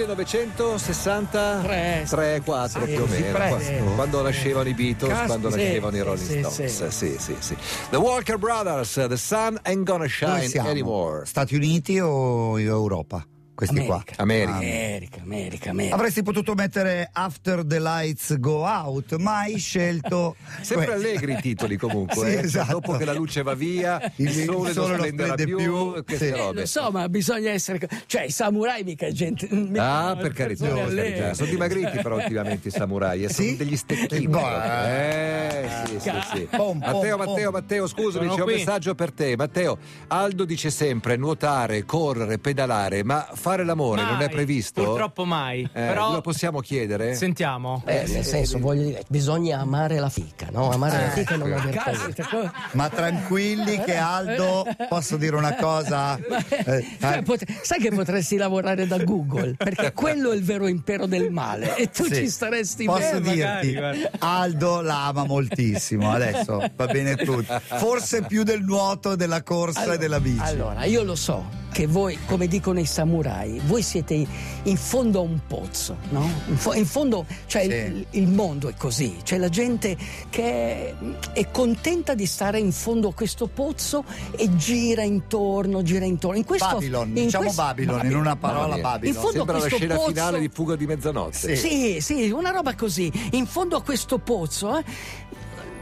1963 0.06 2.04
Tre, 2.08 2.40
4 2.44 2.84
sì, 2.84 2.92
più 2.92 3.02
o 3.02 3.06
meno. 3.06 3.32
presto. 3.32 3.72
Qua- 3.84 3.94
Quando 3.94 4.22
nascevano 4.22 4.68
i 4.68 4.74
Beatles, 4.74 5.12
Cas- 5.12 5.26
quando 5.26 5.50
sì, 5.50 5.56
nascevano 5.56 5.96
i 5.96 6.00
Rolling 6.00 6.26
sì, 6.28 6.38
Stones. 6.42 6.86
sì. 6.88 7.08
Sì, 7.08 7.16
sì, 7.18 7.36
sì. 7.38 7.56
The 7.90 7.96
Walker 7.96 8.36
Brothers, 8.38 8.92
The 9.08 9.16
Sun 9.16 9.58
Ain't 9.62 9.82
Gonna 9.84 10.06
Shine? 10.08 10.50
Anymore. 10.60 11.24
Stati 11.26 11.54
Uniti 11.54 11.98
o 11.98 12.58
Europa? 12.60 13.24
Questi 13.58 13.76
America. 13.78 14.14
qua. 14.14 14.22
America. 14.22 14.52
America, 14.56 15.20
America, 15.20 15.70
America. 15.70 15.94
Avresti 15.96 16.22
potuto 16.22 16.54
mettere 16.54 17.08
After 17.12 17.64
the 17.66 17.80
Lights 17.80 18.38
Go 18.38 18.62
Out, 18.64 19.16
ma 19.16 19.38
hai 19.38 19.58
scelto. 19.58 20.36
Sempre 20.60 20.86
que- 20.86 20.94
allegri 20.94 21.32
i 21.32 21.40
titoli 21.40 21.76
comunque. 21.76 22.14
Sì, 22.14 22.20
eh. 22.20 22.34
Cioè, 22.36 22.44
esatto. 22.44 22.72
Dopo 22.74 22.92
che 22.96 23.04
la 23.04 23.12
luce 23.14 23.42
va 23.42 23.54
via, 23.54 24.00
il, 24.16 24.26
Il 24.28 24.44
sole, 24.44 24.72
sole 24.72 24.86
non 24.90 24.96
splenderà 24.98 25.32
splende 25.32 25.44
più, 25.44 25.56
più. 25.56 26.04
queste 26.04 26.26
Sì. 26.26 26.36
robe. 26.38 26.60
Lo 26.60 26.66
so, 26.66 26.90
ma 26.92 27.08
bisogna 27.08 27.50
essere. 27.50 27.80
Cioè, 28.06 28.22
i 28.22 28.30
samurai 28.30 28.84
mica 28.84 29.10
gente. 29.10 29.48
Ah, 29.76 30.16
per 30.16 30.32
carità, 30.32 30.66
allegre. 30.66 31.10
carità. 31.18 31.34
Sono 31.34 31.50
dimagriti 31.50 31.98
però 32.00 32.14
ultimamente 32.14 32.68
i 32.68 32.70
samurai, 32.70 33.24
e 33.24 33.28
sono 33.28 33.48
Sì? 33.48 33.56
degli 33.56 33.76
stecchini. 33.76 34.28
Boh, 34.28 34.38
proprio. 34.38 34.84
Eh, 34.84 35.68
sì, 35.86 35.98
sì, 35.98 36.10
sì. 36.32 36.40
Pom, 36.50 36.78
pom, 36.78 36.92
Matteo, 36.92 37.16
pom. 37.16 37.26
Matteo, 37.26 37.50
Matteo, 37.50 37.86
scusami, 37.88 38.24
Sono 38.26 38.34
c'è 38.36 38.40
un 38.42 38.46
qui. 38.46 38.54
messaggio 38.54 38.94
per 38.94 39.10
te. 39.12 39.36
Matteo, 39.36 39.78
Aldo 40.08 40.44
dice 40.44 40.70
sempre 40.70 41.16
nuotare, 41.16 41.84
correre, 41.84 42.38
pedalare, 42.38 43.02
ma 43.02 43.26
fare 43.48 43.64
l'amore 43.64 44.02
non 44.02 44.14
è 44.16 44.26
Mai, 44.26 44.28
previsto? 44.30 44.82
Purtroppo 44.82 45.24
mai. 45.24 45.62
Eh, 45.62 45.68
Però 45.72 46.12
lo 46.12 46.20
possiamo 46.20 46.60
chiedere? 46.60 47.14
sentiamo. 47.14 47.82
Eh, 47.86 48.04
nel 48.08 48.24
senso, 48.24 48.58
voglio 48.58 48.82
dire, 48.84 49.02
bisogna 49.08 49.60
amare 49.60 49.98
la 49.98 50.08
fica, 50.08 50.48
no? 50.50 50.70
Amare 50.70 50.96
la 51.00 51.08
fica 51.10 51.34
e 51.34 51.36
non 51.36 51.52
aver 51.54 51.82
paura. 51.82 52.52
Ma 52.72 52.88
tranquilli 52.88 53.80
che 53.82 53.96
Aldo, 53.98 54.66
posso 54.88 55.16
dire 55.16 55.36
una 55.36 55.54
cosa? 55.54 56.18
Eh, 56.68 56.96
Sai, 56.98 57.22
pot- 57.22 57.44
sai 57.62 57.78
che 57.80 57.90
potresti 57.90 58.36
lavorare 58.36 58.86
da 58.86 58.98
Google 58.98 59.54
perché 59.56 59.92
quello 59.92 60.32
è 60.32 60.36
il 60.36 60.42
vero 60.42 60.66
impero 60.66 61.06
del 61.06 61.30
male 61.30 61.76
e 61.76 61.90
tu 61.90 62.04
Sì. 62.04 62.14
ci 62.14 62.28
staresti 62.28 62.84
Posso 62.84 63.20
bene. 63.20 63.20
magari, 63.20 63.66
dirti, 63.68 63.78
guarda. 63.78 64.10
Aldo 64.18 64.80
la 64.80 65.06
ama 65.06 65.24
moltissimo, 65.24 66.10
adesso 66.10 66.62
va 66.74 66.86
bene 66.86 67.16
tutto. 67.16 67.58
Forse 67.60 68.22
più 68.22 68.42
del 68.42 68.62
nuoto, 68.62 69.16
della 69.16 69.42
corsa 69.42 69.92
e 69.94 69.98
della 69.98 70.20
bici. 70.20 70.40
Allora, 70.42 70.84
io 70.84 71.02
lo 71.04 71.14
so 71.14 71.44
che 71.78 71.86
voi, 71.86 72.18
come 72.26 72.48
dicono 72.48 72.80
i 72.80 72.84
samurai, 72.84 73.60
voi 73.66 73.82
siete 73.84 74.26
in 74.64 74.76
fondo 74.76 75.20
a 75.20 75.22
un 75.22 75.38
pozzo, 75.46 75.96
no? 76.08 76.28
In, 76.48 76.56
fo- 76.56 76.74
in 76.74 76.84
fondo, 76.84 77.24
cioè 77.46 77.62
Sì. 77.62 77.68
il, 77.68 78.06
il 78.22 78.26
mondo 78.26 78.68
è 78.68 78.74
così, 78.76 79.14
c'è 79.22 79.38
la 79.38 79.48
gente 79.48 79.96
che 80.28 80.42
è, 80.42 80.94
è 81.34 81.48
contenta 81.52 82.14
di 82.14 82.26
stare 82.26 82.58
in 82.58 82.72
fondo 82.72 83.06
a 83.06 83.14
questo 83.14 83.46
pozzo 83.46 84.02
e 84.36 84.52
gira 84.56 85.02
intorno, 85.02 85.82
gira 85.84 86.04
intorno. 86.04 86.36
In 86.36 86.44
questo, 86.44 86.66
Babylon, 86.66 87.08
in 87.10 87.14
diciamo 87.14 87.44
questo- 87.44 87.62
Babylon, 87.62 88.06
in 88.06 88.16
una 88.16 88.34
parola 88.34 88.74
mia. 88.74 88.82
Babylon. 88.82 89.14
In 89.14 89.20
fondo 89.20 89.36
Sembra 89.36 89.58
la 89.58 89.66
scena 89.68 89.94
pozzo- 89.94 90.08
finale 90.08 90.40
di 90.40 90.48
Fuga 90.52 90.74
di 90.74 90.86
mezzanotte. 90.86 91.54
Sì. 91.54 91.56
Sì, 91.56 92.00
sì, 92.00 92.30
una 92.30 92.50
roba 92.50 92.74
così. 92.74 93.08
In 93.34 93.46
fondo 93.46 93.76
a 93.76 93.82
questo 93.82 94.18
pozzo, 94.18 94.76
eh, 94.78 94.84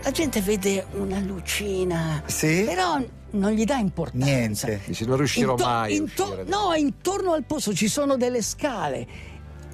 la 0.03 0.11
gente 0.11 0.43
vede 0.43 0.85
una 0.99 1.21
lucina, 1.21 2.23
Sì? 2.27 2.65
però 2.67 3.03
non 3.37 3.53
gli 3.53 3.65
dà 3.65 3.77
importanza. 3.77 4.27
Niente. 4.67 4.81
Dice 4.87 5.05
non 5.05 5.17
riuscirò 5.17 5.53
Into- 5.53 5.65
mai 5.65 5.95
into- 5.97 6.45
no, 6.47 6.75
intorno 6.75 7.33
al 7.33 7.45
pozzo 7.45 7.73
ci 7.75 7.89
sono 7.89 8.17
delle 8.17 8.43
scale. 8.43 9.07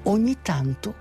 Ogni 0.03 0.37
tanto 0.41 0.93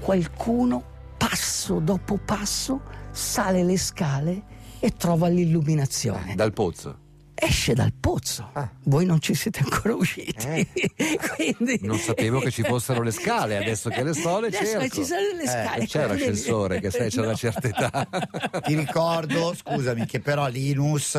qualcuno, 0.00 0.82
passo 1.16 1.78
dopo 1.80 2.18
passo, 2.24 2.80
sale 3.10 3.62
le 3.64 3.76
scale 3.78 4.42
e 4.78 4.90
trova 4.96 5.28
l'illuminazione. 5.28 6.34
Dal 6.34 6.52
pozzo. 6.52 6.98
Esce 7.40 7.72
dal 7.72 7.92
pozzo. 7.92 8.50
Ah. 8.52 8.68
Voi 8.84 9.04
non 9.04 9.20
ci 9.20 9.32
siete 9.32 9.60
ancora 9.62 9.94
usciti. 9.94 10.66
Quindi... 11.36 11.78
Non 11.82 11.96
sapevo 11.98 12.40
che 12.40 12.50
ci 12.50 12.62
fossero 12.64 13.00
le 13.02 13.12
scale, 13.12 13.56
adesso 13.58 13.90
che 13.90 14.02
le 14.02 14.12
so 14.12 14.40
le 14.40 14.48
Adesso 14.48 14.64
cerco. 14.64 14.94
ci 14.96 15.04
sono 15.04 15.20
le 15.40 15.46
scale. 15.46 15.76
Non 15.78 15.86
c'è 15.86 16.04
quindi- 16.06 16.24
l'ascensore 16.24 16.80
che 16.80 16.90
sai 16.90 17.10
c'è 17.10 17.20
No. 17.20 17.26
una 17.26 17.34
certa 17.34 17.68
età. 17.68 18.08
Ti 18.64 18.74
ricordo, 18.74 19.54
scusami, 19.54 20.06
che 20.06 20.18
però 20.18 20.48
Linus 20.48 21.16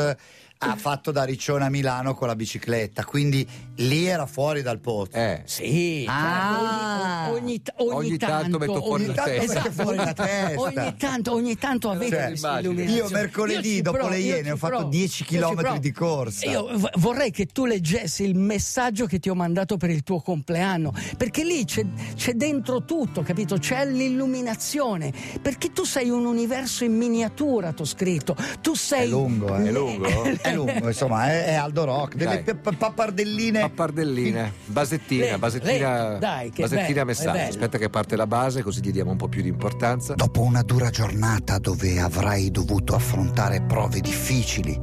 ha 0.61 0.75
fatto 0.75 1.11
da 1.11 1.23
Riccione 1.23 1.63
a 1.63 1.69
Milano 1.69 2.13
con 2.13 2.27
la 2.27 2.35
bicicletta, 2.35 3.05
quindi 3.05 3.47
lì 3.75 4.05
era 4.07 4.25
fuori 4.25 4.61
dal 4.61 4.79
pozzo. 4.79 5.15
Eh. 5.15 5.41
Sì, 5.45 6.03
Ah. 6.05 7.27
certo, 7.27 7.33
ogni, 7.41 7.61
ogni, 7.77 7.89
ogni 7.91 8.07
Ogni 8.09 8.17
tanto 8.17 8.57
metto 8.57 8.81
fuori 8.81 9.03
Ogni 9.05 9.15
la 9.15 9.23
tanto 9.23 9.39
testa. 9.39 9.53
mette 9.53 9.71
fuori 9.71 9.95
la 9.97 10.13
testa. 10.13 10.59
Ogni 10.59 10.95
tanto, 10.97 11.33
ogni 11.33 11.57
tanto 11.57 11.89
avete 11.89 12.09
Cioè, 12.15 12.25
immagino. 12.35 12.57
illuminazione. 12.73 13.07
Io 13.07 13.09
mercoledì, 13.09 13.69
ci 13.75 13.81
dopo 13.81 13.97
provo, 13.97 14.11
le 14.11 14.19
io 14.19 14.35
Iene, 14.35 14.51
ho 14.51 14.57
fatto 14.57 14.75
provo, 14.75 14.89
10 14.89 15.05
io 15.05 15.09
ci 15.15 15.23
chilometri 15.23 15.63
provo. 15.63 15.79
di 15.79 15.91
corsa. 15.93 16.49
Io 16.49 16.77
v- 16.77 16.89
vorrei 16.97 17.31
che 17.31 17.45
tu 17.45 17.65
leggessi 17.65 18.23
il 18.25 18.35
messaggio 18.35 19.05
che 19.05 19.19
ti 19.19 19.29
ho 19.29 19.35
mandato 19.35 19.77
per 19.77 19.91
il 19.91 20.03
tuo 20.03 20.19
compleanno, 20.19 20.91
perché 21.17 21.45
lì 21.45 21.63
c'è, 21.63 21.85
c'è 22.15 22.33
dentro 22.33 22.83
tutto, 22.83 23.21
capito? 23.21 23.55
C'è 23.57 23.85
l'illuminazione, 23.85 25.13
perché 25.41 25.71
tu 25.71 25.85
sei 25.85 26.09
un 26.09 26.25
universo 26.25 26.83
in 26.83 26.97
miniatura, 26.97 27.71
t'ho 27.71 27.85
scritto. 27.85 28.35
Tu 28.59 28.75
sei... 28.75 29.03
È 29.03 29.07
lungo, 29.07 29.55
eh. 29.55 29.63
È 29.63 29.71
lungo? 29.71 30.07
È 30.49 30.53
lungo, 30.55 30.87
insomma, 30.87 31.27
è, 31.27 31.45
è 31.45 31.53
Aldo 31.53 31.85
Rock. 31.85 32.15
Delle 32.15 32.43
Dai. 32.43 32.55
p- 32.55 32.75
pappardelline. 32.75 33.59
Pappardelline, 33.61 34.53
basettina, 34.65 35.37
basettina, 35.37 36.17
dai, 36.17 36.49
che 36.49 36.63
basettina 36.63 36.87
bello, 36.87 37.05
messaggio. 37.05 37.49
Aspetta 37.49 37.77
che 37.77 37.89
parte 37.89 38.15
la 38.15 38.27
base, 38.27 38.61
così 38.61 38.81
gli 38.81 38.91
diamo 38.91 39.11
un 39.11 39.17
po' 39.17 39.27
più 39.27 39.41
di 39.41 39.49
importanza. 39.49 40.13
Dopo 40.15 40.41
una 40.41 40.61
dura 40.61 40.89
giornata 40.89 41.57
dove 41.57 41.99
avrai 41.99 42.51
dovuto 42.51 42.95
affrontare 42.95 43.61
prove 43.61 43.99
difficili, 43.99 44.79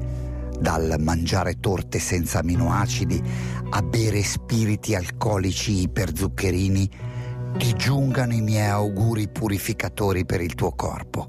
dal 0.59 0.97
mangiare 0.99 1.61
torte 1.61 1.99
senza 1.99 2.39
aminoacidi 2.39 3.23
a 3.71 3.83
bere 3.83 4.23
spiriti 4.23 4.95
alcolici 4.95 5.83
iperzuccherini, 5.83 6.89
ti 7.57 7.75
giungano 7.75 8.35
i 8.35 8.41
miei 8.41 8.69
auguri 8.69 9.29
purificatori 9.29 10.25
per 10.25 10.41
il 10.41 10.55
tuo 10.55 10.73
corpo. 10.73 11.29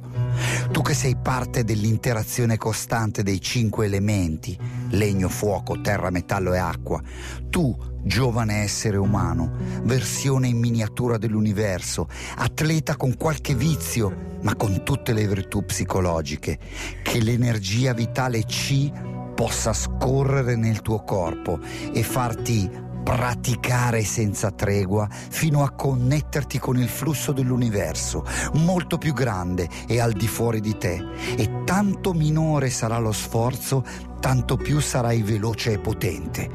Tu 0.71 0.81
che 0.81 0.93
sei 0.93 1.15
parte 1.15 1.63
dell'interazione 1.63 2.57
costante 2.57 3.23
dei 3.23 3.39
cinque 3.41 3.85
elementi, 3.85 4.57
legno, 4.89 5.29
fuoco, 5.29 5.79
terra, 5.81 6.09
metallo 6.09 6.53
e 6.53 6.57
acqua, 6.57 7.01
tu, 7.49 7.75
giovane 8.03 8.61
essere 8.61 8.97
umano, 8.97 9.51
versione 9.83 10.47
in 10.47 10.57
miniatura 10.57 11.17
dell'universo, 11.17 12.07
atleta 12.35 12.95
con 12.95 13.15
qualche 13.15 13.55
vizio, 13.55 14.37
ma 14.41 14.55
con 14.55 14.83
tutte 14.83 15.13
le 15.13 15.27
virtù 15.27 15.65
psicologiche, 15.65 16.59
che 17.01 17.21
l'energia 17.21 17.93
vitale 17.93 18.43
C 18.43 18.91
possa 19.33 19.71
scorrere 19.73 20.55
nel 20.55 20.81
tuo 20.81 21.03
corpo 21.03 21.59
e 21.93 22.03
farti 22.03 22.85
praticare 23.07 24.03
senza 24.03 24.51
tregua 24.51 25.07
fino 25.09 25.63
a 25.63 25.69
connetterti 25.69 26.59
con 26.59 26.77
il 26.77 26.89
flusso 26.89 27.31
dell'universo, 27.31 28.25
molto 28.55 28.97
più 28.97 29.13
grande 29.13 29.69
e 29.87 30.01
al 30.01 30.11
di 30.11 30.27
fuori 30.27 30.59
di 30.59 30.77
te. 30.77 31.01
E 31.37 31.63
tanto 31.63 32.11
minore 32.11 32.69
sarà 32.69 32.97
lo 32.97 33.13
sforzo, 33.13 33.85
tanto 34.19 34.57
più 34.57 34.81
sarai 34.81 35.21
veloce 35.21 35.71
e 35.71 35.79
potente. 35.79 36.49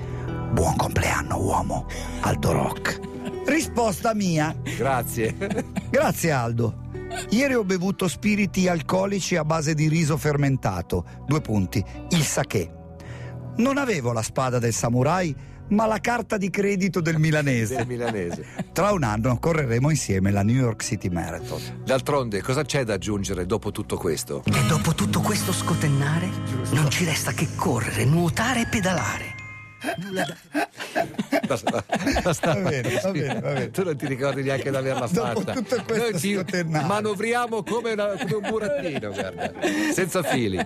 Buon 0.52 0.76
compleanno, 0.76 1.40
uomo. 1.40 1.86
Aldo 2.20 2.52
Rock. 2.52 3.00
Risposta 3.46 4.12
mia. 4.12 4.54
Grazie. 4.76 5.34
Grazie 5.88 6.30
Aldo. 6.32 6.80
Ieri 7.30 7.54
ho 7.54 7.64
bevuto 7.64 8.08
spiriti 8.08 8.68
alcolici 8.68 9.36
a 9.36 9.44
base 9.46 9.72
di 9.72 9.88
riso 9.88 10.18
fermentato. 10.18 11.06
Due 11.26 11.40
punti. 11.40 11.82
Il 12.10 12.22
sake. 12.22 12.80
Non 13.56 13.78
avevo 13.78 14.12
la 14.12 14.22
spada 14.22 14.58
del 14.58 14.74
samurai, 14.74 15.34
ma 15.72 15.86
la 15.86 16.00
carta 16.00 16.36
di 16.36 16.50
credito 16.50 17.00
del 17.00 17.12
del 17.12 17.20
milanese. 17.20 17.84
milanese. 17.86 18.46
Tra 18.72 18.92
un 18.92 19.02
anno 19.02 19.38
correremo 19.38 19.90
insieme 19.90 20.30
la 20.30 20.42
New 20.42 20.56
York 20.56 20.82
City 20.82 21.08
Marathon. 21.08 21.60
D'altronde, 21.84 22.40
cosa 22.42 22.62
c'è 22.62 22.84
da 22.84 22.94
aggiungere 22.94 23.46
dopo 23.46 23.70
tutto 23.70 23.96
questo? 23.96 24.42
E 24.44 24.66
dopo 24.66 24.94
tutto 24.94 25.20
questo 25.20 25.52
scotennare, 25.52 26.28
non 26.70 26.88
ci 26.90 27.04
resta 27.04 27.32
che 27.32 27.48
correre, 27.54 28.04
nuotare 28.04 28.62
e 28.62 28.66
pedalare. 28.66 29.34
Basta, 31.52 31.84
basta. 32.22 32.54
Va 32.62 32.70
bene, 32.70 33.00
va 33.02 33.10
bene, 33.10 33.40
va 33.40 33.52
bene. 33.52 33.70
Tu 33.72 33.82
non 33.84 33.96
ti 33.96 34.06
ricordi 34.06 34.42
neanche 34.42 34.70
di 34.70 34.76
averla 34.76 35.06
Dopo 35.06 35.40
fatta. 35.40 35.52
tutto 35.52 35.82
questo 35.86 36.10
Noi 36.10 36.18
ci 36.20 36.34
scotennare. 36.34 36.86
manovriamo 36.86 37.62
come, 37.62 37.92
una- 37.92 38.14
come 38.18 38.34
un 38.34 38.48
burattino, 38.48 39.10
guarda, 39.12 39.52
senza 39.92 40.22
fili. 40.30 40.56
Va 40.56 40.64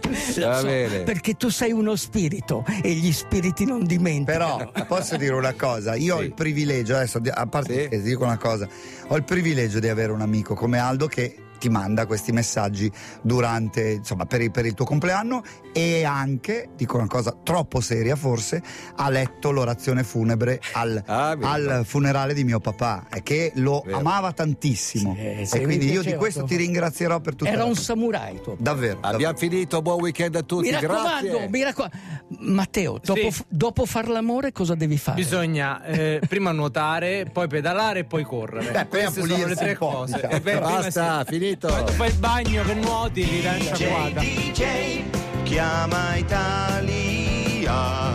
So, 0.59 0.63
bene. 0.67 0.99
Perché 1.01 1.35
tu 1.35 1.49
sei 1.49 1.73
uno 1.73 1.97
spirito 1.97 2.65
e 2.83 2.91
gli 2.93 3.13
spiriti 3.13 3.65
non 3.65 3.85
dimenticano. 3.85 4.71
Però 4.73 4.87
posso 4.87 5.17
dire 5.17 5.35
una 5.35 5.55
cosa, 5.55 5.95
io 5.95 6.17
ho 6.17 6.19
Sì. 6.21 6.25
il 6.27 6.35
privilegio, 6.35 6.95
adesso 6.97 7.21
a 7.29 7.47
parte 7.47 7.73
Sì. 7.83 7.89
che 7.89 7.97
ti 7.99 8.03
dico 8.03 8.25
una 8.25 8.39
cosa, 8.39 8.69
ho 9.09 9.17
il 9.17 9.25
privilegio 9.25 9.79
di 9.81 9.89
avere 9.89 10.13
un 10.13 10.21
amico 10.21 10.55
come 10.55 10.79
Aldo 10.79 11.07
che 11.07 11.37
ti 11.59 11.69
manda 11.69 12.07
questi 12.07 12.33
messaggi 12.33 12.91
durante, 13.23 13.91
insomma, 13.93 14.25
per 14.27 14.41
il, 14.41 14.51
per 14.51 14.67
il 14.67 14.75
tuo 14.75 14.85
compleanno 14.85 15.43
e 15.73 16.05
anche, 16.05 16.69
dico 16.77 16.97
una 16.97 17.07
cosa 17.07 17.35
troppo 17.43 17.81
seria 17.81 18.17
forse, 18.17 18.63
ha 18.97 19.09
letto 19.11 19.51
l'orazione 19.51 20.03
funebre 20.05 20.61
al, 20.73 21.03
Ah, 21.07 21.37
al 21.41 21.83
funerale 21.85 22.35
di 22.35 22.45
mio 22.45 22.61
papà 22.61 23.07
e 23.13 23.23
che 23.23 23.53
lo 23.57 23.83
Vero. 23.85 23.99
amava 23.99 24.33
tantissimo. 24.33 25.15
Sì, 25.15 25.57
e 25.57 25.63
quindi 25.63 25.91
io 25.91 26.03
di 26.03 26.15
questo 26.15 26.45
ti 26.45 26.57
ringrazierò 26.57 27.21
per 27.21 27.35
tutto. 27.35 27.51
Era 27.51 27.65
un 27.65 27.75
samurai 27.77 28.41
tuo. 28.43 28.57
Davvero. 28.59 28.99
Abbiamo 29.03 29.37
finito, 29.37 29.83
buon 29.83 30.01
weekend 30.01 30.35
a 30.37 30.43
tutti, 30.43 30.67
Mi 30.69 30.73
raccomando, 30.73 31.29
grazie. 31.31 31.49
mi 31.49 31.63
raccomando. 31.63 31.97
Matteo, 32.39 32.99
dopo, 33.03 33.31
Sì. 33.31 33.45
dopo 33.49 33.87
far 33.87 34.09
l'amore 34.09 34.53
cosa 34.53 34.75
devi 34.75 34.97
fare? 34.99 35.17
Bisogna 35.17 35.85
eh, 35.85 36.21
prima 36.27 36.51
nuotare, 36.53 37.29
poi 37.33 37.47
pedalare 37.49 38.01
e 38.01 38.05
poi 38.05 38.25
correre. 38.25 38.71
Beh, 38.73 38.85
poi 38.87 39.01
Queste 39.03 39.21
sono 39.21 39.33
pulirsi 39.35 39.49
le 39.49 39.55
tre 39.55 39.77
cose. 39.77 40.29
diciamo. 40.41 40.61
Basta, 40.61 41.25
sì. 41.29 41.46
Finito. 41.47 41.69
Poi 41.69 41.85
tu 41.85 41.93
fai 41.93 42.09
il 42.09 42.19
bagno 42.19 42.65
che 42.65 42.75
nuoti, 42.75 43.25
li 43.25 43.43
lancia 43.43 43.87
quadra. 43.87 44.21
DJ, 44.21 45.03
chiama 45.45 46.17
Italia. 46.17 48.06